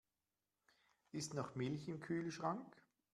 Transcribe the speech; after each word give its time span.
Ist 1.11 1.35
noch 1.35 1.53
Milch 1.53 1.87
im 1.87 1.99
Kühlschrank? 1.99 2.75